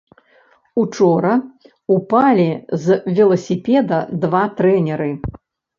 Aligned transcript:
Учора 0.83 1.33
упалі 1.97 2.49
з 2.87 2.99
веласіпеда 3.21 3.99
два 4.27 4.43
трэнеры. 4.61 5.11